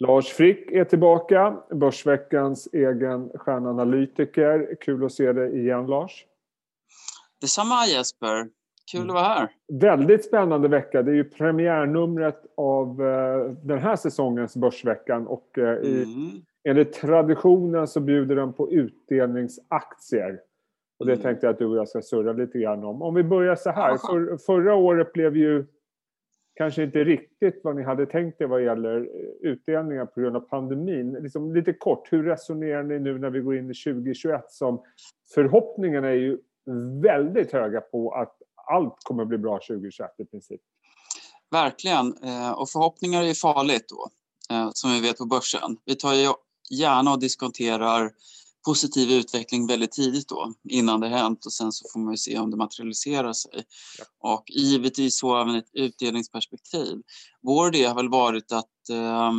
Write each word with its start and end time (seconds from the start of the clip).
Lars 0.00 0.28
Frick 0.28 0.70
är 0.72 0.84
tillbaka, 0.84 1.56
Börsveckans 1.70 2.68
egen 2.72 3.30
stjärnanalytiker. 3.34 4.76
Kul 4.80 5.04
att 5.04 5.12
se 5.12 5.32
dig 5.32 5.58
igen 5.58 5.86
Lars. 5.86 6.26
Detsamma 7.40 7.86
Jesper. 7.86 8.48
Kul 8.92 9.10
att 9.10 9.14
vara 9.14 9.24
här. 9.24 9.48
Väldigt 9.72 10.24
spännande 10.24 10.68
vecka. 10.68 11.02
Det 11.02 11.10
är 11.10 11.14
ju 11.14 11.24
premiärnumret 11.24 12.46
av 12.56 13.02
eh, 13.02 13.50
den 13.62 13.78
här 13.78 13.96
säsongens 13.96 14.56
Börsveckan 14.56 15.26
och 15.26 15.58
eh, 15.58 15.78
i, 15.78 16.02
mm. 16.02 16.30
enligt 16.64 16.92
traditionen 16.92 17.86
så 17.86 18.00
bjuder 18.00 18.36
den 18.36 18.52
på 18.52 18.72
utdelningsaktier. 18.72 20.40
Och 20.98 21.06
det 21.06 21.12
mm. 21.12 21.22
tänkte 21.22 21.46
jag 21.46 21.52
att 21.52 21.58
du 21.58 21.66
och 21.66 21.76
jag 21.76 21.88
ska 21.88 22.02
surra 22.02 22.32
lite 22.32 22.58
grann 22.58 22.84
om. 22.84 23.02
Om 23.02 23.14
vi 23.14 23.22
börjar 23.22 23.56
så 23.56 23.70
här. 23.70 23.96
För, 23.96 24.36
förra 24.36 24.74
året 24.74 25.12
blev 25.12 25.36
ju 25.36 25.66
kanske 26.60 26.82
inte 26.82 27.04
riktigt 27.04 27.60
vad 27.64 27.76
ni 27.76 27.82
hade 27.82 28.06
tänkt 28.06 28.40
er 28.40 28.46
vad 28.46 28.64
gäller 28.64 28.96
eh, 28.96 29.50
utdelningar 29.50 30.06
på 30.06 30.20
grund 30.20 30.36
av 30.36 30.40
pandemin. 30.40 31.12
Liksom, 31.12 31.54
lite 31.54 31.72
kort, 31.72 32.12
hur 32.12 32.22
resonerar 32.22 32.82
ni 32.82 32.98
nu 32.98 33.18
när 33.18 33.30
vi 33.30 33.40
går 33.40 33.56
in 33.56 33.70
i 33.70 33.74
2021 33.74 34.44
som 34.48 34.82
förhoppningarna 35.34 36.08
är 36.08 36.14
ju 36.14 36.38
väldigt 37.02 37.52
höga 37.52 37.80
på 37.80 38.10
att 38.10 38.36
allt 38.70 38.96
kommer 39.02 39.24
bli 39.24 39.38
bra 39.38 39.58
2021 39.58 40.10
i 40.18 40.24
princip. 40.24 40.60
Verkligen, 41.50 42.14
eh, 42.24 42.50
och 42.50 42.68
förhoppningar 42.68 43.22
är 43.22 43.34
farligt 43.34 43.88
då, 43.88 44.10
eh, 44.54 44.70
som 44.72 44.90
vi 44.90 45.00
vet 45.00 45.18
på 45.18 45.26
börsen. 45.26 45.76
Vi 45.84 45.94
tar 45.94 46.14
ju 46.14 46.28
gärna 46.70 47.12
och 47.12 47.20
diskonterar 47.20 48.10
positiv 48.64 49.10
utveckling 49.10 49.66
väldigt 49.66 49.92
tidigt 49.92 50.28
då 50.28 50.54
innan 50.68 51.00
det 51.00 51.08
hänt 51.08 51.46
och 51.46 51.52
sen 51.52 51.72
så 51.72 51.88
får 51.92 52.00
man 52.00 52.12
ju 52.12 52.16
se 52.16 52.38
om 52.38 52.50
det 52.50 52.56
materialiserar 52.56 53.32
sig. 53.32 53.64
Ja. 53.98 54.34
Och 54.34 54.44
givetvis 54.50 55.18
så 55.18 55.40
även 55.40 55.54
ett 55.54 55.70
utdelningsperspektiv. 55.72 57.02
Vår 57.42 57.74
idé 57.74 57.84
har 57.84 57.94
väl 57.94 58.08
varit 58.08 58.52
att 58.52 58.88
eh, 58.90 59.32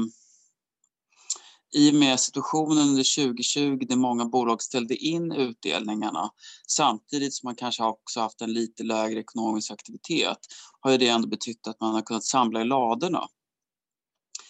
i 1.74 1.92
och 1.92 1.96
med 1.96 2.20
situationen 2.20 2.78
under 2.78 3.24
2020 3.26 3.86
där 3.90 3.96
många 3.96 4.26
bolag 4.26 4.62
ställde 4.62 4.96
in 4.96 5.32
utdelningarna 5.32 6.30
samtidigt 6.68 7.34
som 7.34 7.48
man 7.48 7.56
kanske 7.56 7.84
också 7.84 8.20
haft 8.20 8.42
en 8.42 8.54
lite 8.54 8.84
lägre 8.84 9.20
ekonomisk 9.20 9.72
aktivitet 9.72 10.38
har 10.80 10.92
ju 10.92 10.98
det 10.98 11.08
ändå 11.08 11.28
betytt 11.28 11.68
att 11.68 11.82
man 11.82 11.94
har 11.94 12.02
kunnat 12.02 12.24
samla 12.24 12.62
i 12.62 12.66
ladorna. 12.66 13.28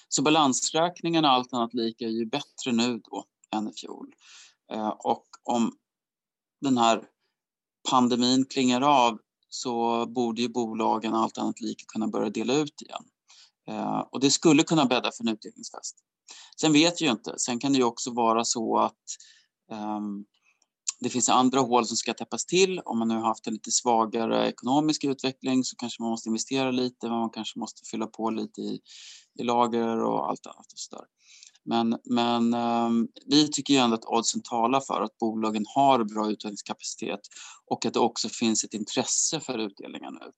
Så 0.10 0.22
balansräkningarna 0.22 1.30
allt 1.30 1.54
annat 1.54 1.74
lika 1.74 2.06
är 2.06 2.10
ju 2.10 2.26
bättre 2.26 2.72
nu 2.72 3.02
då 3.04 3.26
än 3.56 3.68
i 3.68 3.74
fjol. 3.74 4.14
Eh, 4.72 4.88
och 4.88 5.26
om 5.44 5.72
den 6.62 6.78
här 6.78 7.04
pandemin 7.90 8.46
klingar 8.46 8.82
av 8.82 9.20
så 9.50 10.06
borde 10.06 10.42
ju 10.42 10.50
bolagen 10.50 11.14
allt 11.14 11.38
annat 11.38 11.62
lika 11.62 11.84
kunna 11.88 12.08
börja 12.08 12.30
dela 12.30 12.54
ut 12.54 12.82
igen. 12.82 13.04
Eh, 13.68 14.00
och 14.00 14.20
det 14.20 14.32
skulle 14.32 14.64
kunna 14.64 14.86
bädda 14.86 15.12
för 15.12 15.24
en 15.24 15.34
utdelningsfest. 15.34 15.98
Sen 16.62 16.74
vet 16.74 17.02
vi 17.02 17.06
ju 17.06 17.12
inte. 17.12 17.34
Sen 17.38 17.60
kan 17.60 17.74
det 17.74 17.78
ju 17.78 17.84
också 17.84 18.14
vara 18.14 18.46
så 18.46 18.78
att 18.78 19.06
um, 19.72 20.26
det 21.00 21.10
finns 21.10 21.30
andra 21.30 21.60
hål 21.60 21.86
som 21.86 21.98
ska 21.98 22.14
täppas 22.14 22.46
till. 22.46 22.80
Om 22.80 23.00
man 23.00 23.08
nu 23.08 23.16
har 23.16 23.22
haft 23.22 23.48
en 23.48 23.54
lite 23.54 23.72
svagare 23.72 24.50
ekonomisk 24.50 25.04
utveckling 25.04 25.64
så 25.64 25.76
kanske 25.76 26.02
man 26.02 26.10
måste 26.10 26.30
investera 26.30 26.72
lite, 26.72 27.10
man 27.10 27.30
kanske 27.30 27.60
måste 27.60 27.82
fylla 27.92 28.08
på 28.08 28.30
lite 28.30 28.62
i, 28.62 28.80
i 29.40 29.44
lager 29.44 30.04
och 30.04 30.30
allt 30.30 30.46
annat 30.46 30.74
och 30.74 30.80
så 30.80 30.96
där. 30.96 31.06
Men, 31.66 31.98
men 32.04 32.54
um, 32.54 33.08
vi 33.26 33.48
tycker 33.48 33.74
ju 33.74 33.80
ändå 33.80 33.96
att 33.96 34.06
oddsen 34.06 34.42
talar 34.42 34.80
för 34.80 35.02
att 35.02 35.18
bolagen 35.18 35.66
har 35.76 36.04
bra 36.04 36.32
utdelningskapacitet 36.32 37.20
och 37.66 37.86
att 37.86 37.94
det 37.94 38.00
också 38.00 38.30
finns 38.30 38.64
ett 38.64 38.74
intresse 38.74 39.40
för 39.40 39.58
utdelningar 39.58 40.12
nu. 40.12 40.32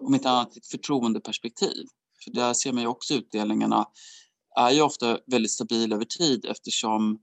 Om 0.00 0.14
inte 0.14 0.30
annat 0.30 0.56
ett 0.56 0.66
förtroendeperspektiv. 0.66 1.86
För 2.24 2.30
där 2.30 2.54
ser 2.54 2.72
man 2.72 2.82
ju 2.82 2.88
också 2.88 3.14
utdelningarna 3.14 3.86
är 4.58 4.70
ju 4.70 4.82
ofta 4.82 5.18
väldigt 5.26 5.52
stabila 5.52 5.94
över 5.94 6.04
tid 6.04 6.44
eftersom 6.44 7.18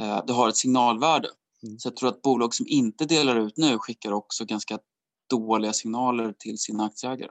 eh, 0.00 0.24
det 0.26 0.32
har 0.32 0.48
ett 0.48 0.56
signalvärde. 0.56 1.28
Mm. 1.62 1.78
Så 1.78 1.88
jag 1.88 1.96
tror 1.96 2.08
att 2.08 2.22
bolag 2.22 2.54
som 2.54 2.66
inte 2.68 3.04
delar 3.04 3.36
ut 3.36 3.56
nu 3.56 3.78
skickar 3.78 4.12
också 4.12 4.44
ganska 4.44 4.78
dåliga 5.30 5.72
signaler 5.72 6.32
till 6.38 6.58
sina 6.58 6.84
aktieägare. 6.84 7.30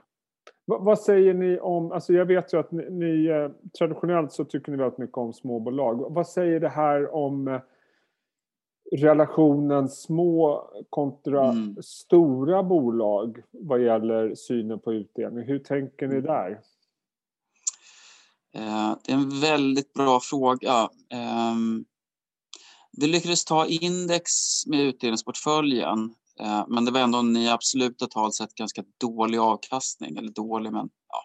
Vad 0.66 0.98
säger 0.98 1.34
ni 1.34 1.58
om, 1.58 1.92
alltså 1.92 2.12
jag 2.12 2.26
vet 2.26 2.54
ju 2.54 2.60
att 2.60 2.72
ni, 2.72 2.90
ni 2.90 3.26
eh, 3.26 3.50
traditionellt 3.78 4.32
så 4.32 4.44
tycker 4.44 4.72
ni 4.72 4.78
väldigt 4.78 4.98
mycket 4.98 5.18
om 5.18 5.32
småbolag. 5.32 6.14
Vad 6.14 6.28
säger 6.28 6.60
det 6.60 6.68
här 6.68 7.14
om 7.14 7.48
eh, 7.48 7.60
relationen 8.92 9.88
små 9.88 10.70
kontra 10.90 11.50
mm. 11.50 11.76
stora 11.82 12.62
bolag 12.62 13.42
vad 13.50 13.82
gäller 13.82 14.34
synen 14.34 14.78
på 14.78 14.92
utdelning? 14.92 15.44
Hur 15.44 15.58
tänker 15.58 16.08
ni 16.08 16.14
mm. 16.14 16.26
där? 16.26 16.60
Eh, 18.54 18.96
det 19.04 19.12
är 19.12 19.16
en 19.16 19.40
väldigt 19.40 19.92
bra 19.92 20.20
fråga. 20.20 20.88
Ehm, 21.10 21.84
vi 22.92 23.06
lyckades 23.06 23.44
ta 23.44 23.66
index 23.66 24.30
med 24.66 24.80
utdelningsportföljen 24.80 26.14
Eh, 26.40 26.64
men 26.68 26.84
det 26.84 26.90
var 26.90 27.00
ändå 27.00 27.18
en 27.18 27.36
i 27.36 27.48
absoluta 27.48 28.06
tal 28.06 28.32
sett 28.32 28.54
ganska 28.54 28.84
dålig 29.00 29.38
avkastning, 29.38 30.16
eller 30.16 30.30
dålig 30.30 30.72
men 30.72 30.88
ja, 31.08 31.24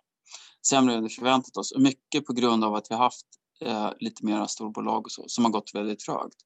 sämre 0.68 0.96
än 0.96 1.04
vi 1.04 1.10
förväntat 1.10 1.58
oss. 1.58 1.74
Mycket 1.78 2.26
på 2.26 2.34
grund 2.34 2.64
av 2.64 2.76
att 2.76 2.92
vi 2.92 2.96
haft 2.96 3.26
eh, 3.62 3.90
lite 4.00 4.26
mera 4.26 4.48
storbolag 4.48 5.06
och 5.06 5.12
så, 5.12 5.24
som 5.28 5.46
har 5.46 5.52
gått 5.52 5.72
väldigt 5.74 6.00
trögt. 6.00 6.38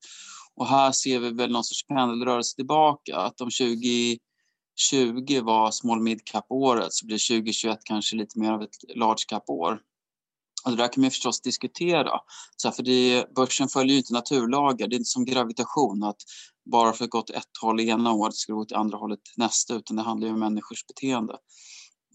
Och 0.55 0.67
här 0.67 0.91
ser 0.91 1.19
vi 1.19 1.31
väl 1.31 1.51
någon 1.51 1.63
sorts 1.63 1.87
pendelrörelse 1.87 2.55
tillbaka, 2.55 3.17
att 3.17 3.41
om 3.41 3.49
2020 3.49 4.19
var 5.43 5.71
small 5.71 5.99
mid 5.99 6.25
cap-året 6.25 6.93
så 6.93 7.05
blir 7.05 7.27
2021 7.29 7.79
kanske 7.83 8.15
lite 8.15 8.39
mer 8.39 8.51
av 8.51 8.61
ett 8.61 8.95
large 8.95 9.23
cap-år. 9.27 9.79
Och 10.65 10.71
det 10.71 10.77
där 10.77 10.93
kan 10.93 11.01
man 11.01 11.11
förstås 11.11 11.41
diskutera. 11.41 12.19
Så 12.55 12.67
här, 12.67 12.75
för 12.75 12.83
det, 12.83 13.25
börsen 13.35 13.67
följer 13.67 13.91
ju 13.93 13.97
inte 13.97 14.13
naturlagar. 14.13 14.87
Det 14.87 14.95
är 14.95 14.97
inte 14.97 15.09
som 15.09 15.25
gravitation, 15.25 16.03
att 16.03 16.21
bara 16.71 16.93
för 16.93 17.03
att 17.03 17.09
gått 17.09 17.29
ett 17.29 17.57
håll 17.61 17.79
ena 17.79 18.13
året 18.13 18.35
ska 18.35 18.51
det 18.51 18.55
gå 18.55 18.61
åt 18.61 18.71
andra 18.71 18.97
hållet 18.97 19.19
nästa, 19.37 19.75
utan 19.75 19.97
det 19.97 20.03
handlar 20.03 20.27
ju 20.27 20.33
om 20.33 20.39
människors 20.39 20.87
beteende. 20.87 21.33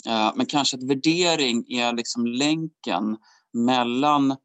Eh, 0.07 0.33
men 0.35 0.47
kanske 0.47 0.77
att 0.77 0.83
värdering 0.83 1.65
är 1.69 1.93
liksom 1.93 2.27
länken 2.27 3.17
mellan 3.53 4.37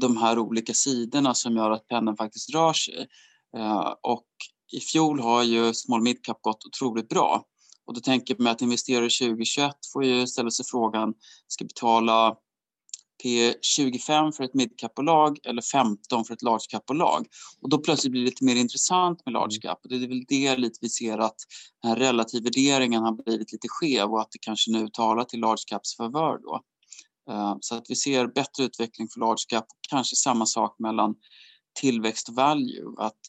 de 0.00 0.16
här 0.16 0.38
olika 0.38 0.74
sidorna 0.74 1.34
som 1.34 1.56
gör 1.56 1.70
att 1.70 1.86
pendeln 1.86 2.16
faktiskt 2.16 2.54
rör 2.54 2.72
sig. 2.72 3.08
Eh, 3.56 3.94
och 4.02 4.26
i 4.72 4.80
fjol 4.80 5.20
har 5.20 5.42
ju 5.42 5.74
small 5.74 6.02
midcap 6.02 6.42
gått 6.42 6.66
otroligt 6.66 7.08
bra. 7.08 7.44
Och 7.86 7.94
då 7.94 8.00
tänker 8.00 8.36
man 8.38 8.52
att 8.52 8.62
investerare 8.62 9.08
2021 9.08 9.72
får 9.92 10.04
ju 10.04 10.26
ställa 10.26 10.50
sig 10.50 10.64
frågan, 10.70 11.14
ska 11.48 11.64
betala 11.64 12.36
P25 13.24 14.32
för 14.32 14.44
ett 14.44 14.54
midcap-bolag 14.54 15.38
eller 15.44 15.62
15 15.62 16.24
för 16.24 16.34
ett 16.34 16.42
large 16.42 16.64
cap-bolag. 16.70 17.26
Och 17.62 17.68
då 17.68 17.78
plötsligt 17.78 18.12
blir 18.12 18.20
det 18.20 18.26
lite 18.26 18.44
mer 18.44 18.56
intressant 18.56 19.22
med 19.24 19.32
large 19.32 19.56
mm. 19.56 19.60
cap. 19.60 19.80
Och 19.82 19.88
det 19.88 19.96
är 19.96 20.08
väl 20.08 20.24
det 20.28 20.56
lite 20.56 20.78
vi 20.80 20.88
ser 20.88 21.18
att 21.18 21.36
den 21.82 21.90
här 21.90 21.98
relativvärderingen 21.98 23.02
har 23.02 23.24
blivit 23.24 23.52
lite 23.52 23.68
skev 23.68 24.10
och 24.10 24.20
att 24.20 24.30
det 24.30 24.38
kanske 24.38 24.70
nu 24.70 24.88
talar 24.88 25.24
till 25.24 25.40
large 25.40 25.62
caps 25.66 25.96
favör 25.96 26.38
då. 26.38 26.60
Eh, 27.30 27.56
så 27.60 27.74
att 27.74 27.90
vi 27.90 27.96
ser 27.96 28.26
bättre 28.26 28.64
utveckling 28.64 29.08
för 29.08 29.20
large 29.20 29.44
cap 29.48 29.66
kanske 29.90 30.16
samma 30.16 30.46
sak 30.46 30.76
mellan 30.78 31.14
tillväxt 31.80 32.28
och 32.28 32.34
value. 32.34 32.94
Att 32.98 33.20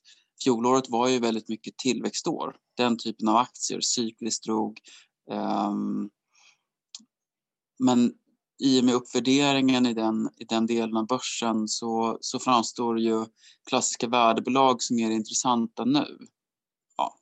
fjolåret 0.44 0.90
var 0.90 1.08
ju 1.08 1.20
väldigt 1.20 1.50
mycket 1.50 1.78
tillväxtår. 1.78 2.56
Den 2.78 2.98
typen 2.98 3.28
av 3.28 3.36
aktier 3.36 3.80
cykliskt 3.82 4.44
drog. 4.44 4.80
Um, 5.32 6.10
men 7.80 8.14
i 8.60 8.82
och 8.82 8.86
med 8.86 8.96
uppvärderingen 8.96 9.86
i 9.86 9.94
den, 9.94 10.30
i 10.38 10.44
den 10.44 10.66
delen 10.66 10.98
av 10.98 11.08
börsen 11.08 11.68
så, 11.68 12.18
så 12.22 12.40
framstår 12.40 13.00
ju 13.00 13.26
klassiska 13.70 14.08
värdebolag 14.08 14.82
som 14.82 14.96
mer 14.96 15.12
intressanta 15.12 15.86
nu. 15.86 16.18
Ja. 16.98 17.16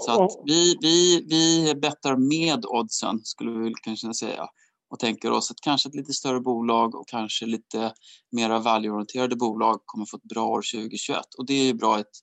så 0.00 0.24
att 0.24 0.30
vi, 0.44 0.76
vi, 0.80 1.26
vi 1.28 1.74
bettar 1.74 2.16
med 2.16 2.64
oddsen, 2.66 3.20
skulle 3.24 3.50
vi 3.50 3.74
kanske 3.82 4.14
säga 4.14 4.48
och 4.92 4.98
tänker 4.98 5.30
oss 5.30 5.50
att 5.50 5.60
kanske 5.60 5.88
ett 5.88 5.94
lite 5.94 6.12
större 6.12 6.40
bolag 6.40 6.94
och 6.94 7.08
kanske 7.08 7.46
lite 7.46 7.94
mer 8.30 8.58
value 8.58 9.00
bolag 9.36 9.80
kommer 9.86 10.06
få 10.06 10.16
ett 10.16 10.22
bra 10.22 10.46
år 10.46 10.62
2021 10.74 11.34
och 11.38 11.46
det 11.46 11.54
är 11.54 11.64
ju 11.64 11.74
bra 11.74 11.98
ett 11.98 12.18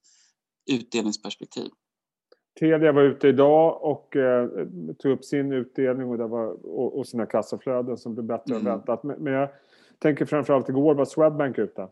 utdelningsperspektiv. 0.72 1.70
Telia 2.60 2.92
var 2.92 3.02
ute 3.02 3.28
idag 3.28 3.84
och 3.84 4.16
eh, 4.16 4.50
tog 4.98 5.12
upp 5.12 5.26
sin 5.26 5.52
utdelning 5.52 6.10
och, 6.10 6.18
det 6.18 6.28
var, 6.28 6.66
och, 6.80 6.98
och 6.98 7.08
sina 7.08 7.26
kassaflöden 7.26 7.98
som 7.98 8.14
blev 8.14 8.26
bättre 8.26 8.56
mm. 8.56 8.68
än 8.68 8.74
väntat. 8.74 9.04
Men, 9.04 9.24
men 9.24 9.34
jag 9.34 9.50
tänker 10.00 10.26
framförallt 10.26 10.70
igår 10.70 10.96
var 10.96 11.06
Swedbank 11.06 11.58
ute 11.58 11.88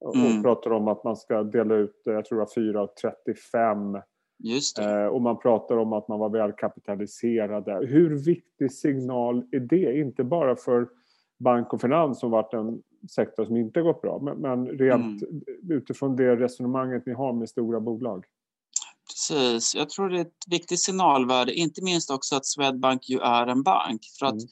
och, 0.00 0.16
mm. 0.16 0.36
och 0.38 0.44
pratade 0.44 0.74
om 0.74 0.88
att 0.88 1.04
man 1.04 1.16
ska 1.16 1.42
dela 1.42 1.74
ut, 1.74 2.02
jag 2.04 2.24
tror 2.24 2.38
det 2.38 2.72
var 2.74 2.90
4,35 2.92 4.02
Just 4.38 4.76
det. 4.76 5.02
Eh, 5.02 5.06
och 5.06 5.22
man 5.22 5.38
pratar 5.38 5.76
om 5.76 5.92
att 5.92 6.08
man 6.08 6.18
var 6.18 6.28
välkapitaliserade. 6.28 7.86
Hur 7.86 8.24
viktig 8.24 8.72
signal 8.72 9.44
är 9.52 9.60
det? 9.60 9.98
Inte 9.98 10.24
bara 10.24 10.56
för 10.56 10.88
bank 11.38 11.72
och 11.72 11.80
finans 11.80 12.20
som 12.20 12.30
varit 12.30 12.54
en 12.54 12.82
sektor 13.10 13.44
som 13.44 13.56
inte 13.56 13.82
gått 13.82 14.02
bra, 14.02 14.18
men, 14.18 14.38
men 14.38 14.66
rent 14.66 15.22
mm. 15.22 15.42
utifrån 15.70 16.16
det 16.16 16.36
resonemanget 16.36 17.06
ni 17.06 17.12
har 17.12 17.32
med 17.32 17.48
stora 17.48 17.80
bolag. 17.80 18.24
Precis. 19.16 19.74
Jag 19.74 19.90
tror 19.90 20.08
det 20.08 20.18
är 20.18 20.22
ett 20.22 20.44
viktigt 20.46 20.80
signalvärde, 20.80 21.54
inte 21.54 21.82
minst 21.82 22.10
också 22.10 22.36
att 22.36 22.46
Swedbank 22.46 23.08
ju 23.08 23.18
är 23.18 23.46
en 23.46 23.62
bank. 23.62 24.00
För 24.18 24.26
att 24.26 24.32
mm. 24.32 24.48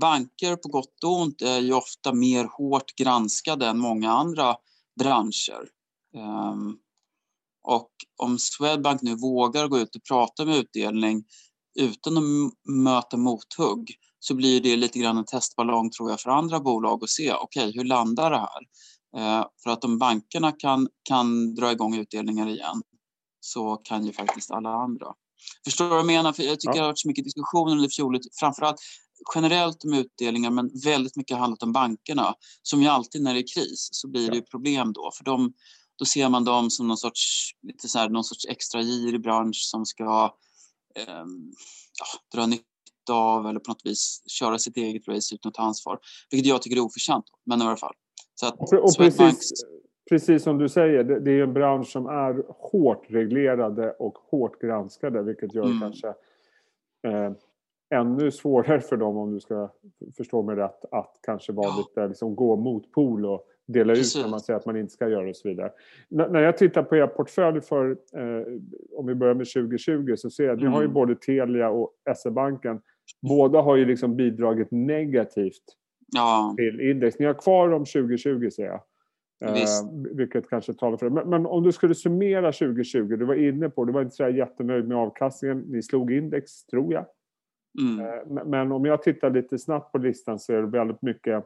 banker 0.00 0.56
på 0.56 0.68
gott 0.68 1.04
och 1.04 1.20
ont 1.20 1.42
är 1.42 1.60
ju 1.60 1.72
ofta 1.72 2.12
mer 2.12 2.44
hårt 2.44 2.94
granskade 2.96 3.66
än 3.66 3.78
många 3.78 4.12
andra 4.12 4.56
branscher. 5.00 5.68
Um, 6.16 6.78
och 7.62 7.90
om 8.22 8.38
Swedbank 8.38 9.02
nu 9.02 9.16
vågar 9.16 9.68
gå 9.68 9.78
ut 9.78 9.96
och 9.96 10.04
prata 10.08 10.44
med 10.44 10.56
utdelning 10.56 11.24
utan 11.80 12.16
att 12.16 12.52
möta 12.68 13.16
mothugg 13.16 13.94
så 14.18 14.34
blir 14.34 14.60
det 14.60 14.76
lite 14.76 14.98
grann 14.98 15.18
en 15.18 15.24
testballong 15.24 15.90
tror 15.90 16.10
jag 16.10 16.20
för 16.20 16.30
andra 16.30 16.60
bolag 16.60 17.04
att 17.04 17.10
se 17.10 17.32
okej, 17.32 17.68
okay, 17.68 17.72
hur 17.78 17.84
landar 17.84 18.30
det 18.30 18.38
här? 18.38 18.60
Uh, 19.16 19.46
för 19.62 19.70
att 19.70 19.84
om 19.84 19.98
bankerna 19.98 20.52
kan, 20.52 20.88
kan 21.02 21.54
dra 21.54 21.72
igång 21.72 21.96
utdelningar 21.96 22.48
igen 22.48 22.82
så 23.46 23.76
kan 23.76 24.06
ju 24.06 24.12
faktiskt 24.12 24.50
alla 24.50 24.70
andra. 24.70 25.06
Förstår 25.64 25.84
du 25.84 25.88
vad 25.88 25.98
jag 25.98 26.06
menar? 26.06 26.32
För 26.32 26.42
jag 26.42 26.60
tycker 26.60 26.68
ja. 26.68 26.74
det 26.74 26.80
har 26.80 26.88
varit 26.88 26.98
så 26.98 27.08
mycket 27.08 27.24
diskussioner 27.24 27.72
under 27.72 27.88
fjolåret, 27.88 28.22
framförallt 28.40 28.76
generellt 29.34 29.84
om 29.84 29.94
utdelningar 29.94 30.50
men 30.50 30.70
väldigt 30.84 31.16
mycket 31.16 31.36
handlat 31.36 31.62
om 31.62 31.72
bankerna. 31.72 32.34
Som 32.62 32.82
ju 32.82 32.88
alltid 32.88 33.22
när 33.22 33.34
det 33.34 33.40
är 33.40 33.54
kris 33.54 33.88
så 33.92 34.08
blir 34.08 34.30
det 34.30 34.36
ja. 34.36 34.42
problem 34.50 34.92
då 34.92 35.10
för 35.16 35.24
de, 35.24 35.52
då 35.98 36.04
ser 36.04 36.28
man 36.28 36.44
dem 36.44 36.70
som 36.70 36.88
någon 36.88 36.96
sorts, 36.96 37.50
lite 37.62 37.88
så 37.88 37.98
här, 37.98 38.08
någon 38.08 38.24
sorts 38.24 38.46
extra 38.46 38.82
girig 38.82 39.22
bransch 39.22 39.68
som 39.70 39.86
ska 39.86 40.34
eh, 40.96 41.24
ja, 41.98 42.06
dra 42.34 42.46
nytta 42.46 42.64
av 43.12 43.46
eller 43.46 43.60
på 43.60 43.70
något 43.70 43.86
vis 43.86 44.22
köra 44.26 44.58
sitt 44.58 44.76
eget 44.76 45.08
race 45.08 45.34
utan 45.34 45.48
att 45.48 45.54
ta 45.54 45.62
ansvar. 45.62 45.98
Vilket 46.30 46.48
jag 46.48 46.62
tycker 46.62 46.76
är 46.76 46.80
oförtjänt. 46.80 47.24
Men 47.46 47.62
i 47.62 47.64
alla 47.64 47.76
fall. 47.76 47.94
Så 48.34 48.46
att 48.46 48.54
och 48.60 48.96
precis, 48.96 49.52
precis 50.08 50.42
som 50.42 50.58
du 50.58 50.68
säger, 50.68 51.04
det, 51.04 51.20
det, 51.20 51.30
är 51.30 51.42
en 51.42 51.52
bransch 51.52 51.86
som 51.86 52.06
är 52.06 52.42
hårt 52.48 53.06
reglerade 53.08 53.90
och 53.90 54.18
hårt 54.30 54.60
granskade 54.60 55.22
vilket 55.22 55.54
gör 55.54 55.64
mm. 55.64 55.80
kanske 55.80 56.08
eh, 57.06 57.32
ännu 57.94 58.30
svårare 58.30 58.80
för 58.80 58.96
dem, 58.96 59.16
om 59.16 59.34
du 59.34 59.40
ska 59.40 59.70
förstå 60.16 60.42
mig 60.42 60.56
rätt, 60.56 60.84
att 60.90 61.18
kanske 61.22 61.52
vara 61.52 61.66
ja. 61.66 61.84
lite, 61.88 62.08
liksom, 62.08 62.36
gå 62.36 62.56
mot 62.56 62.92
pol 62.92 63.26
och 63.26 63.46
dela 63.66 63.94
Precis. 63.94 64.16
ut 64.16 64.22
när 64.22 64.30
man 64.30 64.40
säger 64.40 64.58
att 64.58 64.66
man 64.66 64.76
inte 64.76 64.92
ska 64.92 65.08
göra 65.08 65.22
det 65.22 65.30
och 65.30 65.36
så 65.36 65.48
vidare. 65.48 65.72
N 66.10 66.26
när 66.30 66.40
jag 66.40 66.56
tittar 66.56 66.82
på 66.82 66.96
er 66.96 67.06
portfölj 67.06 67.60
för, 67.60 67.90
eh, 67.90 68.46
om 68.96 69.06
vi 69.06 69.14
börjar 69.14 69.34
med 69.34 69.46
2020, 69.46 70.14
så 70.16 70.30
ser 70.30 70.44
jag 70.44 70.52
att 70.52 70.60
mm. 70.60 70.70
ni 70.70 70.74
har 70.74 70.82
ju 70.82 70.86
mm. 70.86 70.94
både 70.94 71.16
Telia 71.16 71.70
och 71.70 71.92
SE-banken. 72.16 72.80
Båda 73.28 73.60
har 73.60 73.76
ju 73.76 73.84
liksom 73.84 74.16
bidragit 74.16 74.68
negativt 74.70 75.64
ja. 76.14 76.54
till 76.56 76.80
index. 76.80 77.18
Ni 77.18 77.26
har 77.26 77.34
kvar 77.34 77.68
dem 77.68 77.84
2020 77.84 78.50
ser 78.50 78.64
jag. 78.64 78.80
Eh, 79.44 80.16
vilket 80.16 80.48
kanske 80.48 80.74
talar 80.74 80.96
för 80.96 81.06
det. 81.06 81.14
Men, 81.14 81.30
men, 81.30 81.46
om 81.46 81.62
du 81.62 81.72
skulle 81.72 81.94
summera 81.94 82.52
2020, 82.52 83.16
du 83.16 83.24
var 83.24 83.48
inne 83.48 83.70
på, 83.70 83.84
du 83.84 83.92
var 83.92 84.02
inte 84.02 84.16
så 84.16 84.28
jättenöjd 84.28 84.88
med 84.88 84.96
avkastningen. 84.96 85.58
Ni 85.58 85.82
slog 85.82 86.12
index, 86.12 86.66
tror 86.66 86.92
jag. 86.92 87.06
Mm. 87.80 88.06
Eh, 88.06 88.44
men 88.46 88.72
om 88.72 88.84
jag 88.84 89.02
tittar 89.02 89.30
lite 89.30 89.58
snabbt 89.58 89.92
på 89.92 89.98
listan 89.98 90.38
så 90.38 90.52
är 90.52 90.62
det 90.62 90.68
väldigt 90.68 91.02
mycket 91.02 91.44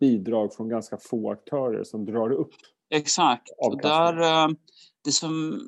bidrag 0.00 0.54
från 0.54 0.68
ganska 0.68 0.96
få 0.96 1.30
aktörer 1.30 1.84
som 1.84 2.04
drar 2.04 2.32
upp 2.32 2.50
Exakt. 2.90 3.48
Och 3.58 3.82
där, 3.82 4.20
eh, 4.20 4.48
det 5.04 5.12
som 5.12 5.60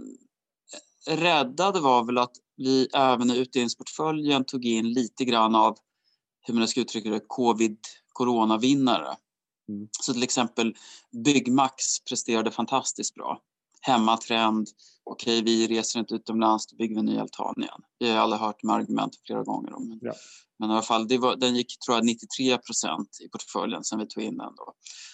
räddade 1.09 1.81
var 1.81 2.05
väl 2.05 2.19
att 2.19 2.32
vi 2.56 2.88
även 2.94 3.31
i 3.31 3.38
utdelningsportföljen 3.38 4.44
tog 4.44 4.65
in 4.65 4.93
lite 4.93 5.25
grann 5.25 5.55
av, 5.55 5.77
hur 6.41 6.55
man 6.55 6.69
ska 6.69 6.81
uttrycka 6.81 7.11
det, 7.11 7.21
covid 7.27 7.79
coronavinnare. 8.12 9.17
Mm. 9.70 9.88
Så 10.00 10.12
till 10.12 10.22
exempel 10.22 10.75
Byggmax 11.25 12.00
presterade 12.08 12.50
fantastiskt 12.50 13.14
bra. 13.14 13.40
Hemmatrend, 13.81 14.69
okej, 15.05 15.43
vi 15.43 15.67
reser 15.67 16.00
inte 16.00 16.14
utomlands, 16.14 16.67
då 16.67 16.76
bygger 16.76 16.94
vi 16.94 16.99
en 16.99 17.06
ny 17.06 17.19
altan 17.19 17.55
igen. 17.58 17.81
Vi 17.99 18.11
har 18.11 18.19
alla 18.19 18.37
hört 18.37 18.61
de 18.61 18.70
argumenten 18.70 19.20
flera 19.26 19.43
gånger. 19.43 19.75
Om. 19.75 19.99
Ja. 20.02 20.12
Men 20.58 20.70
i 20.70 20.72
alla 20.72 20.82
fall, 20.82 21.19
var, 21.19 21.37
den 21.37 21.56
gick 21.56 21.78
tror 21.78 21.96
jag 21.96 22.05
93 22.05 22.58
procent 22.58 23.08
i 23.25 23.28
portföljen 23.28 23.84
sen 23.84 23.99
vi 23.99 24.06
tog 24.06 24.22
in 24.22 24.37
den. 24.37 24.55
Då. 24.56 24.72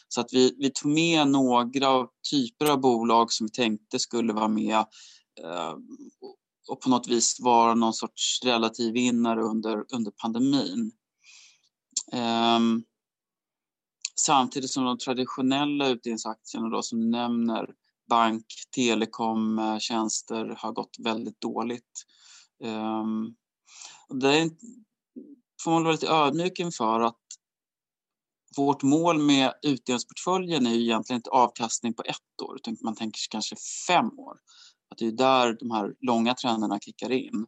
Så 0.08 0.20
att 0.20 0.32
vi, 0.32 0.54
vi 0.58 0.70
tog 0.70 0.92
med 0.92 1.28
några 1.28 2.08
typer 2.30 2.70
av 2.70 2.80
bolag 2.80 3.32
som 3.32 3.46
vi 3.46 3.50
tänkte 3.50 3.98
skulle 3.98 4.32
vara 4.32 4.48
med 4.48 4.78
eh, 5.42 5.74
och 6.68 6.80
på 6.80 6.88
något 6.90 7.08
vis 7.08 7.40
vara 7.40 7.74
någon 7.74 7.94
sorts 7.94 8.40
relativ 8.44 8.92
vinnare 8.92 9.42
under, 9.42 9.84
under 9.94 10.10
pandemin. 10.10 10.92
Eh, 12.12 12.60
samtidigt 14.20 14.70
som 14.70 14.84
de 14.84 14.98
traditionella 14.98 15.88
utdelningsaktierna 15.88 16.68
då, 16.68 16.82
som 16.82 17.00
du 17.00 17.06
nämner 17.06 17.70
bank, 18.08 18.44
telekom, 18.74 19.58
eh, 19.58 19.78
tjänster 19.78 20.54
har 20.58 20.72
gått 20.72 20.96
väldigt 20.98 21.40
dåligt. 21.40 22.04
Um, 22.64 23.36
det 24.20 24.50
får 25.64 25.70
man 25.70 25.82
vara 25.82 25.92
lite 25.92 26.08
ödmjuk 26.08 26.58
inför 26.58 27.00
att 27.00 27.16
vårt 28.56 28.82
mål 28.82 29.18
med 29.18 29.52
utdelningsportföljen 29.62 30.66
är 30.66 30.70
ju 30.70 30.82
egentligen 30.82 31.18
inte 31.18 31.30
avkastning 31.30 31.94
på 31.94 32.02
ett 32.02 32.42
år 32.42 32.56
utan 32.56 32.76
man 32.80 32.94
tänker 32.94 33.18
sig 33.18 33.28
kanske 33.30 33.56
fem 33.86 34.18
år. 34.18 34.36
Att 34.90 34.98
det 34.98 35.06
är 35.06 35.12
där 35.12 35.56
de 35.60 35.70
här 35.70 35.94
långa 36.00 36.34
trenderna 36.34 36.80
kickar 36.80 37.12
in. 37.12 37.46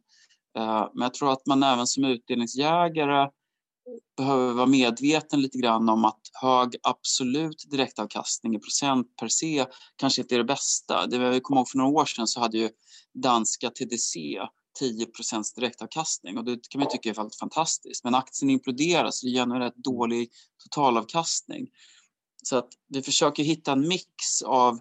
Eh, 0.57 0.89
men 0.93 1.01
jag 1.01 1.13
tror 1.13 1.31
att 1.31 1.45
man 1.45 1.63
även 1.63 1.87
som 1.87 2.03
utdelningsjägare 2.03 3.29
behöver 4.17 4.53
vara 4.53 4.65
medveten 4.65 5.41
lite 5.41 5.57
grann 5.57 5.89
om 5.89 6.05
att 6.05 6.21
hög 6.41 6.75
absolut 6.83 7.65
direktavkastning 7.71 8.55
i 8.55 8.59
procent 8.59 9.15
per 9.15 9.27
se 9.27 9.65
kanske 9.95 10.21
inte 10.21 10.35
är 10.35 10.37
det 10.37 10.43
bästa. 10.43 11.07
Det 11.07 11.29
vi 11.29 11.39
kommer 11.39 11.61
ihåg 11.61 11.69
för 11.69 11.77
några 11.77 11.91
år 11.91 12.05
sedan 12.05 12.27
så 12.27 12.39
hade 12.39 12.57
ju 12.57 12.69
danska 13.13 13.69
TDC 13.69 14.19
10% 14.81 15.55
direktavkastning 15.55 16.37
och 16.37 16.45
det 16.45 16.69
kan 16.69 16.79
man 16.79 16.89
tycka 16.89 17.09
är 17.09 17.39
fantastiskt. 17.39 18.03
Men 18.03 18.15
aktien 18.15 18.49
imploderas, 18.49 19.21
det 19.21 19.29
ger 19.29 19.41
en 19.41 19.59
rätt 19.59 19.75
dålig 19.75 20.29
totalavkastning. 20.63 21.67
Så 22.43 22.57
att 22.57 22.69
vi 22.87 23.01
försöker 23.01 23.43
hitta 23.43 23.71
en 23.71 23.87
mix 23.87 24.41
av 24.45 24.79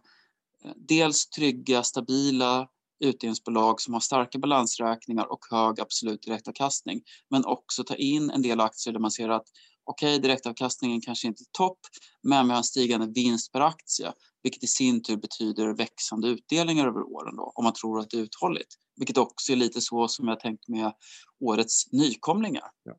eh, 0.65 0.73
dels 0.77 1.27
trygga, 1.31 1.83
stabila 1.83 2.69
utdelningsbolag 3.01 3.81
som 3.81 3.95
har 3.95 4.01
starka 4.01 4.39
balansräkningar 4.39 5.33
och 5.33 5.41
hög 5.51 5.81
absolut 5.81 6.23
direktavkastning. 6.23 7.03
Men 7.31 7.45
också 7.45 7.85
ta 7.85 7.95
in 7.95 8.31
en 8.31 8.43
del 8.43 8.61
aktier 8.61 8.93
där 8.93 9.01
man 9.01 9.11
ser 9.11 9.29
att 9.29 9.47
okej, 9.85 10.17
okay, 10.17 10.19
direktavkastningen 10.19 11.01
kanske 11.01 11.29
inte 11.29 11.43
är 11.43 11.59
topp, 11.59 11.79
men 12.23 12.47
vi 12.47 12.51
har 12.51 12.59
en 12.59 12.65
stigande 12.65 13.07
vinst 13.07 13.53
per 13.53 13.61
aktie, 13.61 14.13
vilket 14.43 14.65
i 14.65 14.67
sin 14.67 15.03
tur 15.03 15.17
betyder 15.17 15.75
växande 15.75 16.29
utdelningar 16.29 16.87
över 16.87 17.03
åren 17.03 17.37
då, 17.37 17.53
om 17.55 17.65
man 17.65 17.73
tror 17.73 18.01
att 18.01 18.11
det 18.11 18.17
är 18.17 18.23
uthålligt. 18.23 18.75
Vilket 18.97 19.19
också 19.19 19.53
är 19.53 19.57
lite 19.57 19.81
så 19.81 20.09
som 20.09 20.29
jag 20.29 20.41
tänkt 20.41 20.69
med 20.69 20.93
årets 21.41 21.93
nykomlingar. 21.93 22.65
Ja. 22.85 22.93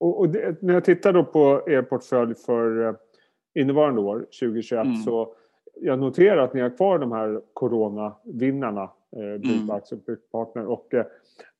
Och, 0.00 0.18
och 0.18 0.28
det, 0.28 0.62
när 0.62 0.74
jag 0.74 0.84
tittar 0.84 1.12
då 1.12 1.24
på 1.24 1.62
er 1.66 1.82
portfölj 1.82 2.34
för 2.34 2.88
eh, 2.88 2.94
innevarande 3.54 4.00
år, 4.00 4.18
2021, 4.40 4.84
mm. 4.84 4.96
så 4.96 5.34
jag 5.80 5.98
noterar 5.98 6.38
att 6.38 6.54
ni 6.54 6.60
har 6.60 6.76
kvar 6.76 6.98
de 6.98 7.12
här 7.12 7.40
coronavinnarna 7.52 8.90
eh, 9.16 9.40
Byggmax 9.40 9.92
och 9.92 9.98
Byggpartner. 9.98 10.66
Och 10.66 10.94
eh, 10.94 11.06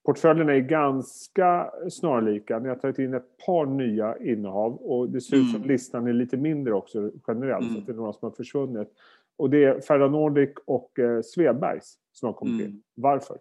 portföljerna 0.05 0.53
är 0.53 0.61
ganska 0.61 1.71
snarlika. 1.91 2.59
Ni 2.59 2.69
har 2.69 2.77
tagit 2.77 2.99
in 2.99 3.15
ett 3.15 3.39
par 3.47 3.67
nya 3.67 4.19
innehav 4.19 4.77
och 4.77 5.11
det 5.11 5.21
ser 5.21 5.37
ut 5.37 5.51
som 5.51 5.57
mm. 5.57 5.69
listan 5.69 6.07
är 6.07 6.13
lite 6.13 6.37
mindre 6.37 6.75
också 6.75 7.11
generellt. 7.29 7.71
Mm. 7.71 7.75
Så 7.75 7.81
det 7.81 7.93
är 7.93 7.97
några 7.97 8.13
som 8.13 8.29
har 8.29 8.37
försvunnit. 8.37 8.89
Och 9.37 9.51
det 9.51 9.65
är 9.65 9.81
Ferronordic 9.81 10.51
och 10.67 10.99
eh, 10.99 11.23
Svedbergs 11.23 11.95
som 12.13 12.27
har 12.27 12.33
kommit 12.33 12.61
mm. 12.61 12.67
in. 12.67 12.83
Varför? 12.95 13.39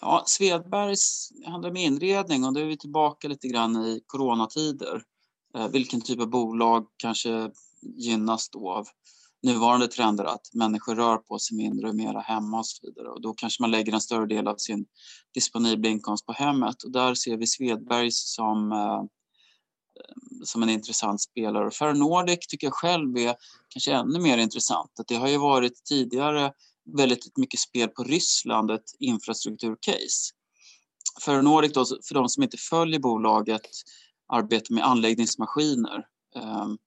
Ja, 0.00 0.22
Svedbergs 0.26 1.32
handlar 1.46 1.70
om 1.70 1.76
inredning 1.76 2.44
och 2.44 2.54
då 2.54 2.60
är 2.60 2.64
vi 2.64 2.78
tillbaka 2.78 3.28
lite 3.28 3.48
grann 3.48 3.76
i 3.76 4.00
coronatider. 4.06 5.02
Eh, 5.54 5.68
vilken 5.68 6.00
typ 6.00 6.20
av 6.20 6.30
bolag 6.30 6.86
kanske 6.96 7.50
gynnas 7.82 8.50
då 8.50 8.70
av 8.70 8.86
nuvarande 9.42 9.88
trender 9.88 10.24
att 10.24 10.54
människor 10.54 10.94
rör 10.94 11.16
på 11.16 11.38
sig 11.38 11.56
mindre 11.56 11.88
och 11.88 11.94
mera 11.94 12.20
hemma 12.20 12.58
och 12.58 12.66
så 12.66 12.86
vidare. 12.86 13.08
Och 13.08 13.20
då 13.20 13.34
kanske 13.34 13.62
man 13.62 13.70
lägger 13.70 13.92
en 13.92 14.00
större 14.00 14.26
del 14.26 14.48
av 14.48 14.56
sin 14.56 14.86
disponibla 15.34 15.88
inkomst 15.88 16.26
på 16.26 16.32
hemmet. 16.32 16.82
Och 16.82 16.92
där 16.92 17.14
ser 17.14 17.36
vi 17.36 17.46
Svedbergs 17.46 18.34
som, 18.34 18.72
eh, 18.72 19.02
som 20.44 20.62
en 20.62 20.68
intressant 20.68 21.22
spelare. 21.22 21.66
Och 21.66 21.74
Ferronordic 21.74 22.46
tycker 22.46 22.66
jag 22.66 22.74
själv 22.74 23.16
är 23.16 23.36
kanske 23.68 23.92
ännu 23.92 24.18
mer 24.18 24.38
intressant. 24.38 24.90
Att 25.00 25.08
det 25.08 25.16
har 25.16 25.28
ju 25.28 25.38
varit 25.38 25.84
tidigare 25.84 26.52
väldigt 26.96 27.36
mycket 27.36 27.60
spel 27.60 27.88
på 27.88 28.04
Ryssland, 28.04 28.70
ett 28.70 28.90
infrastrukturcase. 28.98 30.32
Ferronordic, 31.24 31.72
då, 31.72 31.84
för 31.84 32.14
de 32.14 32.28
som 32.28 32.42
inte 32.42 32.56
följer 32.56 33.00
bolaget, 33.00 33.62
arbetar 34.32 34.74
med 34.74 34.84
anläggningsmaskiner. 34.84 36.06
Ehm, 36.36 36.78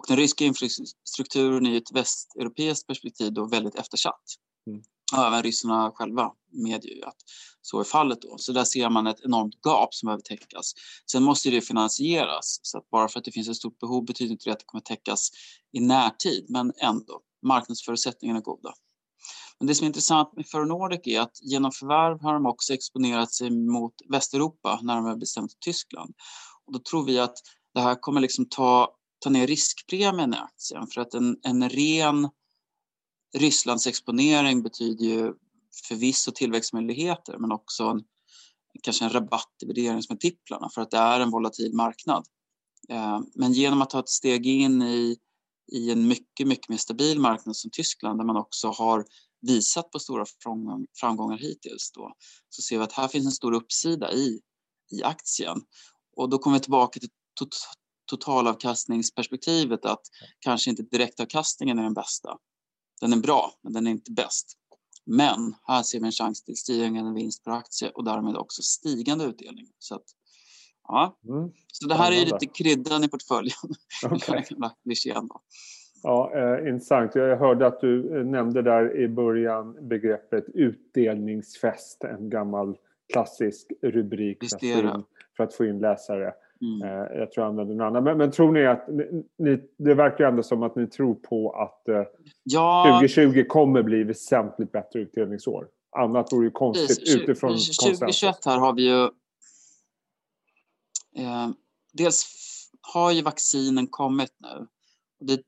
och 0.00 0.06
den 0.08 0.16
ryska 0.16 0.44
infrastrukturen 0.44 1.66
i 1.66 1.76
ett 1.76 1.92
västeuropeiskt 1.92 2.86
perspektiv 2.86 3.32
då 3.32 3.46
väldigt 3.46 3.74
eftersatt. 3.74 4.22
Mm. 4.66 4.82
Och 5.12 5.26
även 5.26 5.42
ryssarna 5.42 5.90
själva 5.94 6.30
medger 6.52 6.94
ju 6.96 7.04
att 7.04 7.16
så 7.62 7.80
är 7.80 7.84
fallet 7.84 8.22
då. 8.22 8.38
Så 8.38 8.52
där 8.52 8.64
ser 8.64 8.90
man 8.90 9.06
ett 9.06 9.20
enormt 9.24 9.54
gap 9.66 9.94
som 9.94 10.06
behöver 10.06 10.22
täckas. 10.22 10.72
Sen 11.12 11.22
måste 11.22 11.50
det 11.50 11.60
finansieras, 11.60 12.60
så 12.62 12.78
att 12.78 12.90
bara 12.90 13.08
för 13.08 13.18
att 13.18 13.24
det 13.24 13.32
finns 13.32 13.48
ett 13.48 13.56
stort 13.56 13.78
behov 13.78 14.04
betyder 14.04 14.32
inte 14.32 14.44
det 14.44 14.52
att 14.52 14.58
det 14.58 14.64
kommer 14.66 14.82
täckas 14.82 15.30
i 15.72 15.80
närtid, 15.80 16.46
men 16.48 16.72
ändå. 16.82 17.20
Marknadsförutsättningarna 17.46 18.38
är 18.38 18.42
goda. 18.42 18.72
Men 19.58 19.66
det 19.66 19.74
som 19.74 19.84
är 19.84 19.86
intressant 19.86 20.36
med 20.36 20.46
Ferronordic 20.46 21.00
är 21.04 21.20
att 21.20 21.38
genom 21.42 21.72
förvärv 21.72 22.22
har 22.22 22.34
de 22.34 22.46
också 22.46 22.74
exponerat 22.74 23.32
sig 23.32 23.50
mot 23.50 23.94
Västeuropa, 24.08 24.80
närmare 24.82 25.16
bestämt 25.16 25.60
Tyskland. 25.60 26.14
Och 26.66 26.72
då 26.72 26.78
tror 26.78 27.04
vi 27.04 27.18
att 27.18 27.36
det 27.74 27.80
här 27.80 27.94
kommer 27.94 28.20
liksom 28.20 28.48
ta, 28.48 28.88
ta 29.20 29.30
ner 29.30 29.46
riskpremien 29.46 30.34
i 30.34 30.36
aktien 30.36 30.86
för 30.86 31.00
att 31.00 31.14
en, 31.14 31.36
en 31.42 31.68
ren 31.68 32.28
Rysslandsexponering 33.38 34.62
betyder 34.62 35.04
ju 35.04 35.34
förvisso 35.88 36.32
tillväxtmöjligheter 36.32 37.38
men 37.38 37.52
också 37.52 37.84
en, 37.84 38.02
kanske 38.82 39.04
en 39.04 39.10
rabatt 39.10 39.54
i 39.62 39.66
värderingsmultiplarna 39.66 40.70
för 40.74 40.80
att 40.80 40.90
det 40.90 40.98
är 40.98 41.20
en 41.20 41.30
volatil 41.30 41.74
marknad. 41.74 42.26
Eh, 42.88 43.20
men 43.34 43.52
genom 43.52 43.82
att 43.82 43.90
ta 43.90 44.00
ett 44.00 44.08
steg 44.08 44.46
in 44.46 44.82
i, 44.82 45.16
i 45.72 45.90
en 45.90 46.08
mycket, 46.08 46.46
mycket 46.46 46.68
mer 46.68 46.76
stabil 46.76 47.20
marknad 47.20 47.56
som 47.56 47.70
Tyskland 47.70 48.18
där 48.18 48.24
man 48.24 48.36
också 48.36 48.68
har 48.68 49.04
visat 49.40 49.90
på 49.90 49.98
stora 49.98 50.24
framgångar 51.00 51.38
hittills 51.38 51.92
då, 51.92 52.14
så 52.48 52.62
ser 52.62 52.78
vi 52.78 52.84
att 52.84 52.92
här 52.92 53.08
finns 53.08 53.26
en 53.26 53.32
stor 53.32 53.52
uppsida 53.52 54.12
i, 54.12 54.40
i 54.90 55.02
aktien. 55.02 55.60
Och 56.16 56.28
då 56.28 56.38
kommer 56.38 56.56
vi 56.56 56.60
tillbaka 56.60 57.00
till 57.00 57.10
totalavkastningsperspektivet 58.10 59.84
att 59.84 60.02
kanske 60.40 60.70
inte 60.70 60.82
direktavkastningen 60.82 61.78
är 61.78 61.82
den 61.82 61.94
bästa. 61.94 62.38
Den 63.00 63.12
är 63.12 63.16
bra, 63.16 63.52
men 63.62 63.72
den 63.72 63.86
är 63.86 63.90
inte 63.90 64.12
bäst. 64.12 64.56
Men 65.06 65.54
här 65.66 65.82
ser 65.82 66.00
vi 66.00 66.06
en 66.06 66.12
chans 66.12 66.44
till 66.44 66.56
stigande 66.56 67.12
vinst 67.14 67.44
per 67.44 67.50
aktie 67.50 67.90
och 67.94 68.04
därmed 68.04 68.36
också 68.36 68.62
stigande 68.62 69.24
utdelning. 69.24 69.66
Så, 69.78 69.94
att, 69.94 70.04
ja. 70.88 71.18
Mm. 71.28 71.50
så 71.66 71.88
det 71.88 71.94
här 71.94 72.12
är 72.12 72.24
lite 72.24 72.46
kryddan 72.46 73.04
i 73.04 73.08
portföljen. 73.08 73.56
Okay. 74.04 74.44
Ja, 76.02 76.32
eh, 76.34 76.68
intressant. 76.68 77.14
Jag 77.14 77.36
hörde 77.36 77.66
att 77.66 77.80
du 77.80 78.18
eh, 78.18 78.24
nämnde 78.24 78.62
där 78.62 78.96
i 78.96 79.08
början 79.08 79.88
begreppet 79.88 80.44
utdelningsfest, 80.54 82.04
en 82.04 82.30
gammal 82.30 82.76
klassisk 83.12 83.72
rubrik 83.82 84.38
för 84.50 84.56
att, 84.56 84.62
in, 84.62 85.04
för 85.36 85.44
att, 85.44 85.54
få 85.54 85.64
in, 85.64 85.78
läsare. 85.78 86.32
Mm. 86.62 86.82
Eh, 86.82 87.18
jag 87.18 87.32
tror 87.32 87.44
jag 87.44 87.50
använder 87.50 87.74
någon 87.74 87.86
annan. 87.86 88.04
Men, 88.04 88.18
men, 88.18 88.30
tror 88.30 88.52
ni 88.52 88.66
att 88.66 88.88
ni, 89.38 89.60
det 89.78 89.94
verkar 89.94 90.24
ändå 90.24 90.42
som 90.42 90.62
att 90.62 90.76
ni 90.76 90.86
tror 90.86 91.14
på 91.14 91.52
att 91.52 91.88
eh, 91.88 92.02
ja. 92.42 93.00
2020 93.00 93.44
kommer 93.48 93.82
bli 93.82 94.04
väsentligt 94.04 94.72
bättre 94.72 95.00
utdelningsår. 95.00 95.68
Annat 95.96 96.32
vore 96.32 96.44
ju 96.44 96.50
konstigt 96.50 96.98
Precis. 96.98 97.16
utifrån 97.16 97.50
2021 97.50 98.44
här 98.44 98.58
har 98.58 98.74
vi 98.74 98.82
ju 98.82 99.04
eh, 101.16 101.48
dels 101.92 102.26
har 102.80 103.12
ju 103.12 103.22
vaccinen 103.22 103.86
kommit 103.86 104.32
nu. 104.38 104.66
Det 105.20 105.42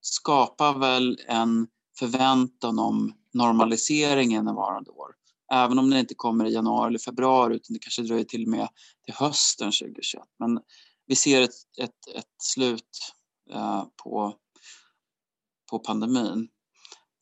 skapar 0.00 0.78
väl 0.78 1.18
en 1.26 1.66
förväntan 1.98 2.78
om 2.78 3.12
normalisering 3.32 4.34
innevarande 4.34 4.90
år. 4.90 5.14
Även 5.52 5.78
om 5.78 5.90
den 5.90 5.98
inte 5.98 6.14
kommer 6.14 6.44
i 6.44 6.52
januari 6.52 6.88
eller 6.88 6.98
februari 6.98 7.54
utan 7.54 7.74
det 7.74 7.78
kanske 7.78 8.02
dröjer 8.02 8.24
till 8.24 8.42
och 8.42 8.48
med 8.48 8.68
till 9.04 9.14
hösten 9.14 9.72
2021. 9.72 10.24
Men 10.38 10.60
vi 11.06 11.16
ser 11.16 11.42
ett, 11.42 11.54
ett, 11.78 12.16
ett 12.16 12.42
slut 12.42 13.14
eh, 13.50 13.84
på, 14.04 14.36
på 15.70 15.78
pandemin. 15.78 16.48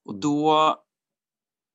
Och 0.05 0.13
mm. 0.13 0.21
då 0.21 0.53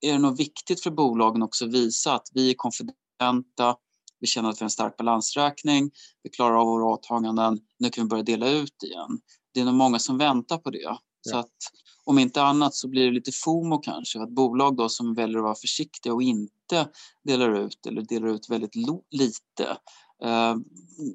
är 0.01 0.13
det 0.13 0.19
nog 0.19 0.37
viktigt 0.37 0.83
för 0.83 0.91
bolagen 0.91 1.41
också 1.41 1.65
att 1.65 1.73
visa 1.73 2.13
att 2.13 2.27
vi 2.33 2.49
är 2.49 2.53
konfidenta, 2.53 3.75
vi 4.19 4.27
känner 4.27 4.49
att 4.49 4.55
vi 4.55 4.63
har 4.63 4.65
en 4.65 4.69
stark 4.69 4.97
balansräkning, 4.97 5.91
vi 6.23 6.29
klarar 6.29 6.55
av 6.55 6.67
våra 6.67 6.85
åtaganden, 6.85 7.59
nu 7.79 7.89
kan 7.89 8.03
vi 8.03 8.09
börja 8.09 8.23
dela 8.23 8.49
ut 8.49 8.83
igen. 8.83 9.19
Det 9.53 9.59
är 9.59 9.65
nog 9.65 9.73
många 9.73 9.99
som 9.99 10.17
väntar 10.17 10.57
på 10.57 10.69
det. 10.69 10.97
Så 11.29 11.37
att 11.37 11.55
om 12.03 12.19
inte 12.19 12.41
annat 12.41 12.75
så 12.75 12.87
blir 12.87 13.05
det 13.05 13.11
lite 13.11 13.31
FOMO 13.31 13.77
kanske, 13.77 14.21
att 14.21 14.29
bolag 14.29 14.77
då 14.77 14.89
som 14.89 15.13
väljer 15.13 15.37
att 15.37 15.43
vara 15.43 15.55
försiktiga 15.55 16.13
och 16.13 16.23
inte 16.23 16.89
delar 17.23 17.65
ut 17.65 17.85
eller 17.85 18.01
delar 18.01 18.27
ut 18.27 18.49
väldigt 18.49 18.75
lite 19.11 19.77
eh, 20.23 20.55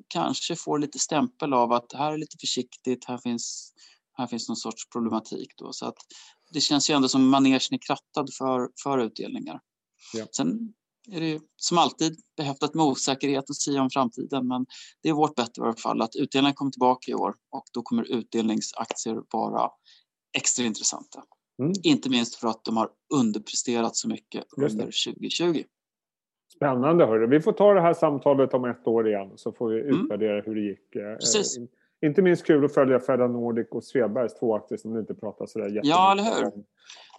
kanske 0.09 0.57
får 0.57 0.79
lite 0.79 0.99
stämpel 0.99 1.53
av 1.53 1.73
att 1.73 1.93
här 1.93 2.13
är 2.13 2.19
lite 2.19 2.37
försiktigt, 2.41 3.05
här 3.05 3.19
finns, 3.19 3.73
här 4.13 4.27
finns 4.27 4.49
någon 4.49 4.57
sorts 4.57 4.89
problematik 4.89 5.53
då. 5.57 5.73
Så 5.73 5.87
att 5.87 5.97
det 6.53 6.61
känns 6.61 6.91
ju 6.91 6.95
ändå 6.95 7.09
som 7.09 7.29
manegen 7.29 7.61
är 7.71 7.87
krattad 7.87 8.35
för, 8.39 8.69
för 8.83 8.99
utdelningar. 8.99 9.61
Ja. 10.15 10.27
Sen 10.33 10.75
är 11.11 11.21
det 11.21 11.41
som 11.57 11.79
alltid 11.79 12.21
behäftat 12.37 12.75
med 12.75 12.85
osäkerhet 12.85 13.51
och 13.51 13.57
säga 13.57 13.83
om 13.83 13.91
framtiden 13.91 14.49
men 14.49 14.67
det 15.03 15.09
är 15.09 15.13
vårt 15.13 15.35
bett 15.35 15.59
i 15.59 15.61
alla 15.61 15.77
fall 15.77 16.03
att 16.03 16.17
utdelningen 16.17 16.55
kommer 16.55 16.71
tillbaka 16.71 17.11
i 17.11 17.15
år 17.15 17.35
och 17.51 17.65
då 17.73 17.83
kommer 17.83 18.03
utdelningsaktier 18.13 19.23
vara 19.31 19.71
extra 20.37 20.65
intressanta. 20.65 21.23
Mm. 21.59 21.73
Inte 21.83 22.11
minst 22.11 22.35
för 22.35 22.49
att 22.49 22.65
de 22.65 22.77
har 22.77 22.89
underpresterat 23.15 23.97
så 23.97 24.09
mycket 24.09 24.45
under 24.57 24.85
2020. 24.85 25.63
Spännande 26.57 27.07
hörru. 27.07 27.27
Vi 27.27 27.41
får 27.41 27.53
ta 27.53 27.75
det 27.75 27.81
här 27.81 27.95
samtalet 27.95 28.55
om 28.55 28.65
ett 28.65 28.87
år 28.87 29.09
igen 29.09 29.33
så 29.37 29.53
får 29.53 29.69
vi 29.69 29.81
mm. 29.81 30.01
utvärdera 30.01 30.33
mm. 30.33 30.45
hur 30.47 30.55
det 30.55 30.61
gick. 30.61 30.97
Eh, 30.97 31.15
Precis. 31.15 31.59
Inte 32.07 32.23
minst 32.23 32.47
kul 32.47 32.65
att 32.65 32.75
följa 32.75 33.01
Fedda 33.01 33.27
Nordic 33.27 33.67
och 33.71 33.85
Svebergs 33.85 34.35
två 34.35 34.57
aktier 34.57 34.79
som 34.79 34.95
du 34.95 35.01
inte 35.01 35.15
pratar 35.15 35.47
sådär 35.47 35.67
jättemycket 35.67 35.89
Ja, 35.89 36.13
eller 36.13 36.23
hur. 36.23 36.45
Om, 36.45 36.65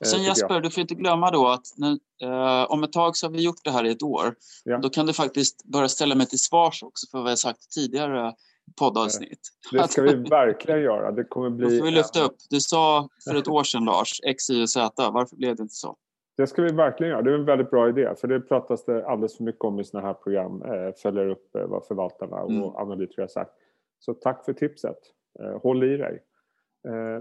eh, 0.02 0.08
Sen 0.08 0.24
Jesper, 0.24 0.54
jag. 0.54 0.64
du 0.64 0.72
får 0.72 0.82
inte 0.82 0.96
glömma 0.96 1.32
då 1.32 1.48
att 1.48 1.66
nu, 1.78 2.00
eh, 2.22 2.72
om 2.72 2.84
ett 2.84 2.94
tag 2.94 3.18
så 3.18 3.28
har 3.28 3.32
vi 3.32 3.44
gjort 3.44 3.64
det 3.64 3.72
här 3.72 3.86
i 3.86 3.92
ett 3.92 4.04
år. 4.04 4.36
Ja. 4.64 4.78
Då 4.78 4.90
kan 4.90 5.06
du 5.06 5.14
faktiskt 5.14 5.64
börja 5.64 5.90
ställa 5.90 6.16
mig 6.16 6.28
till 6.28 6.40
svars 6.40 6.84
också 6.84 7.08
för 7.12 7.22
vad 7.22 7.32
jag 7.32 7.40
sagt 7.40 7.72
tidigare 7.72 8.34
poddavsnitt. 8.80 9.40
Det 9.72 9.92
ska 9.92 10.02
vi 10.02 10.14
verkligen 10.14 10.82
göra. 10.82 11.12
Det 11.12 11.24
kommer 11.24 11.50
bli... 11.50 11.70
Då 11.70 11.78
får 11.78 11.86
vi 11.86 11.92
lyfta 11.92 12.24
upp. 12.24 12.36
Du 12.50 12.60
sa 12.60 13.10
för 13.30 13.36
ett 13.36 13.48
år 13.48 13.64
sedan, 13.64 13.86
Lars, 13.86 14.20
X, 14.28 14.50
Y 14.50 14.64
och 14.64 14.70
Z. 14.70 15.12
Varför 15.12 15.36
blev 15.36 15.56
det 15.56 15.62
inte 15.62 15.76
så? 15.76 15.98
Det 16.38 16.48
ska 16.48 16.62
vi 16.62 16.72
verkligen 16.72 17.12
göra. 17.12 17.22
Det 17.22 17.32
är 17.32 17.36
en 17.36 17.46
väldigt 17.46 17.70
bra 17.70 17.90
idé. 17.90 18.14
För 18.22 18.28
det 18.28 18.40
pratas 18.40 18.86
det 18.86 19.08
alldeles 19.08 19.38
för 19.38 19.44
mycket 19.44 19.62
om 19.62 19.80
i 19.80 19.84
sådana 19.84 20.08
här 20.08 20.14
program. 20.14 20.62
Eh, 20.62 20.94
följer 21.02 21.30
upp 21.30 21.56
eh, 21.56 21.66
vad 21.66 21.86
förvaltarna 21.86 22.36
och 22.36 22.52
mm. 22.52 22.76
analytiker 22.76 23.22
har 23.22 23.30
sagt. 23.30 23.52
Så 24.00 24.14
tack 24.14 24.46
för 24.46 24.54
tipset. 24.54 24.98
Eh, 25.40 25.62
håll 25.62 25.84
i 25.84 25.98
dig. 25.98 26.24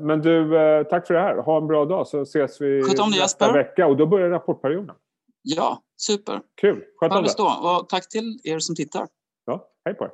Men 0.01 0.21
du, 0.21 0.51
tack 0.91 1.07
för 1.07 1.15
det 1.15 1.21
här. 1.21 1.37
Ha 1.37 1.57
en 1.57 1.67
bra 1.67 1.85
dag 1.85 2.07
så 2.07 2.23
ses 2.23 2.61
vi 2.61 2.83
nästa 3.21 3.53
vecka. 3.53 3.87
Och 3.87 3.97
då 3.97 4.07
börjar 4.07 4.29
rapportperioden. 4.29 4.97
Ja, 5.43 5.83
super. 5.97 6.41
Kul. 6.61 6.85
Sköt 6.97 7.13
om. 7.13 7.47
Och 7.47 7.89
tack 7.89 8.09
till 8.09 8.41
er 8.45 8.59
som 8.59 8.77
tittar. 8.77 9.09
Ja, 9.45 9.69
hej 9.85 9.95
på 9.95 10.05
er. 10.05 10.11